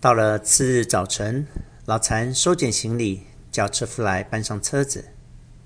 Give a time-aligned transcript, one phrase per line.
[0.00, 1.44] 到了次日早晨，
[1.84, 5.06] 老残收捡行李，叫车夫来搬上车子，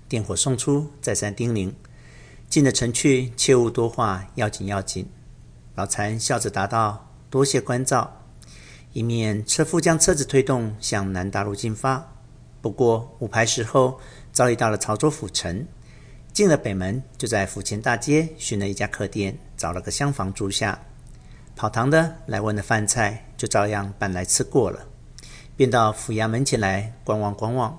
[0.09, 1.75] 电火送出，再三叮咛：
[2.49, 5.07] 进了城去，切勿多话，要紧要紧。
[5.75, 8.23] 老残笑着答道：“多谢关照。”
[8.95, 12.15] 一面车夫将车子推动向南大路进发。
[12.63, 14.01] 不过五排时候，
[14.33, 15.67] 早已到了潮州府城。
[16.33, 20.83] 进了北门，就在府前大街寻了一家客店，找了个厢房住下。
[21.55, 24.89] 跑堂的来问的饭菜，就照样搬来吃过了。
[25.57, 27.79] 便到府衙门前来观望观望，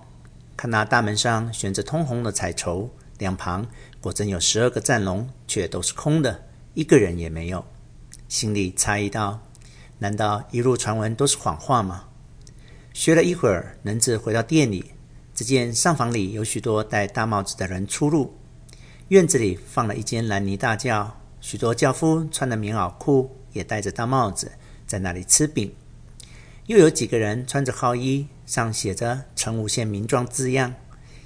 [0.56, 3.68] 看那大门上悬着通红的彩绸，两旁
[4.00, 6.44] 果真有十二个站笼，却都是空的，
[6.76, 7.66] 一个人也没有。
[8.30, 9.42] 心里诧异道
[10.00, 12.06] ：“难道一路传闻都是谎话吗？”
[12.94, 14.92] 学了一会儿，能子回到店里，
[15.34, 18.36] 只见上房里有许多戴大帽子的人出入。
[19.10, 24.52] 院子里放了一间蓝泥大轿，许多轿夫穿的棉袄裤，也戴着大帽子，
[24.86, 25.74] 在那里吃饼。
[26.66, 30.74] 又有几个人穿着号衣，上写着“陈武县名状”字样，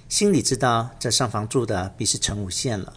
[0.08, 2.94] 心里知道这上房住的必是陈武县了。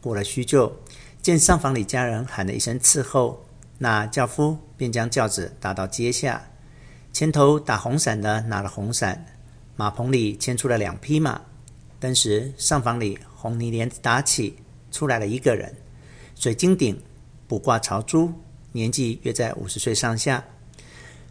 [0.00, 0.76] 过了许久。
[1.20, 3.44] 见上房里家人喊了一声伺候，
[3.78, 6.48] 那轿夫便将轿子搭到阶下，
[7.12, 9.26] 前头打红伞的拿了红伞，
[9.74, 11.42] 马棚里牵出了两匹马。
[11.98, 14.56] 登时上房里红泥帘子打起，
[14.92, 15.74] 出来了一个人，
[16.36, 17.02] 水晶顶，
[17.48, 18.32] 卜卦朝珠，
[18.72, 20.44] 年纪约在五十岁上下。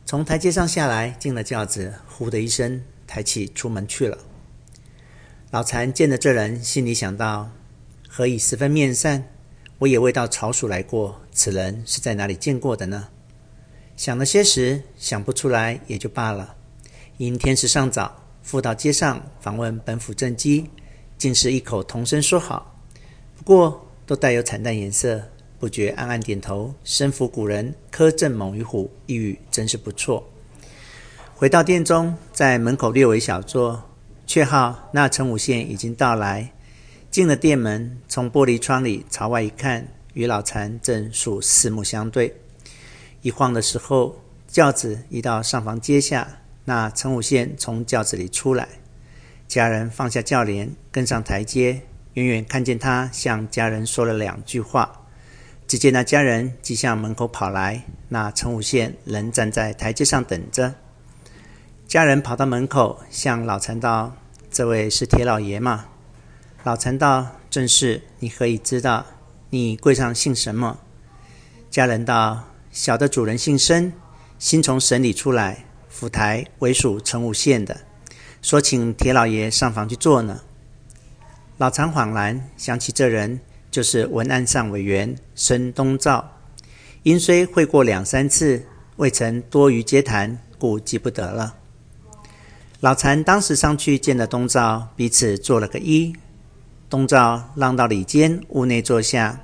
[0.06, 4.18] 从台阶上下来，进了轿子，呼的一声抬起出门去了。
[5.52, 7.50] 老残见了这人，心里想到：
[8.08, 9.24] 何以十分面善？
[9.80, 13.10] 我也未到曹署来过，此人是在哪里见过的呢？
[13.96, 16.56] 想了些时，想不出来也就罢了。
[17.18, 20.70] 因天时尚早，复到街上访问本府正机，
[21.18, 22.80] 竟是异口同声说好。
[23.36, 25.30] 不过都带有惨淡颜色，
[25.60, 30.28] 不觉暗暗点头，身服古人苛政猛于虎，一语真是不错。
[31.36, 33.84] 回到店中，在门口略为小坐，
[34.26, 36.52] 却好那陈武宪已经到来。
[37.10, 42.36] 进了店门，从玻璃窗里朝外一看，与老残正数四目相对。
[43.22, 46.28] 一晃的时候，轿子移到上房阶下，
[46.66, 48.67] 那陈武宪从轿子里出来，
[49.48, 51.82] 家人放下轿帘，跟上台阶，
[52.14, 55.07] 远远看见他向家人说了两句话。
[55.67, 60.73] 只见那家人即向门口跑来，那陈武宪仍站在台阶上等着。
[61.86, 64.16] 家人跑到门口，向老禅道
[64.50, 65.88] ：“这位是铁老爷吗？”
[66.64, 69.05] 老禅道：“正是，你何以知道？
[69.50, 70.80] 你柜上姓什么？”
[71.70, 73.92] 家人道：“小的主人姓申，
[74.39, 77.82] 新从省里出来，府台为属陈武县的，
[78.42, 80.42] 说请铁老爷上房去坐呢。”
[81.58, 86.38] 老禅恍然想起这人就是文案上委员申东照，
[87.04, 91.55] 因虽会过两三次，未曾多余接谈，故记不得了。
[92.80, 96.16] 老残当时上去见了东照，彼此做了个揖。
[96.89, 99.42] 东照让到里间屋内坐下，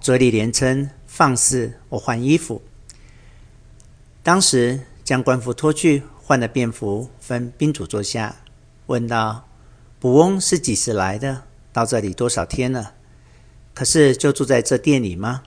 [0.00, 1.74] 嘴里连称：“放肆！
[1.90, 2.60] 我换衣服。”
[4.24, 8.36] 当时将官服脱去，换了便服，分宾主坐下，
[8.86, 9.48] 问道
[10.00, 11.42] ：“卜翁是几时来的？
[11.72, 12.94] 到这里多少天了？
[13.74, 15.42] 可是就住在这店里吗？”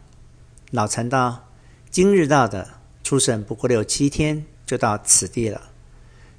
[0.72, 1.48] 老禅道
[1.90, 2.70] ：“今日到的，
[3.04, 5.62] 出省不过六七天，就到此地了。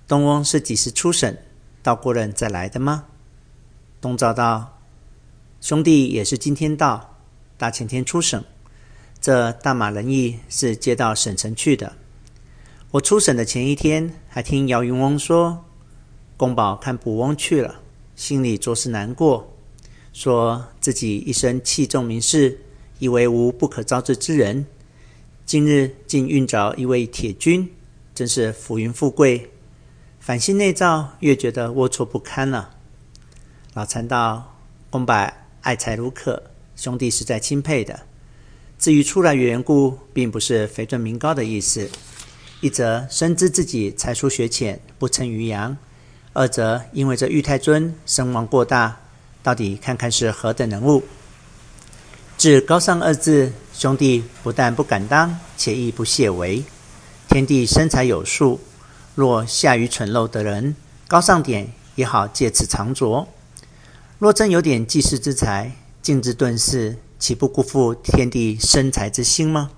[0.08, 1.36] 东翁是几时出省？
[1.82, 3.04] 到过任再来的吗？”
[4.00, 4.72] 东照道。
[5.60, 7.16] 兄弟也是今天到，
[7.56, 8.44] 大前天出省。
[9.20, 11.94] 这大马人驿是接到省城去的。
[12.92, 15.64] 我出省的前一天，还听姚云翁说，
[16.36, 17.76] 公保看卜翁去了，
[18.14, 19.55] 心里着实难过，
[20.16, 22.58] 说自己一生器重名士，
[22.98, 24.64] 以为无不可招致之人，
[25.44, 27.70] 今日竟遇着一位铁军，
[28.14, 29.50] 真是浮云富贵。
[30.18, 32.76] 反心内躁，越觉得龌龊不堪了。
[33.74, 34.56] 老禅道：
[34.88, 35.30] 公伯。
[35.60, 36.44] 爱才如渴，
[36.76, 38.00] 兄弟实在钦佩的。
[38.78, 41.90] 至于出来缘故，并不是肥尊名高的意思。
[42.62, 45.76] 一则深知自己才疏学浅，不称于扬；
[46.32, 48.98] 二则因为这玉太尊声望过大，
[49.46, 51.04] 到底看看是何等人物。
[52.36, 56.64] 至高尚二字，兄弟不但不敢当，且亦不屑为。
[57.28, 58.58] 天地生财有数，
[59.14, 60.74] 若下愚蠢陋的人，
[61.06, 63.28] 高尚点也好借此藏拙。
[64.18, 65.70] 若真有点济世之才，
[66.02, 69.70] 尽之遁世，岂不辜负天地生财之心吗？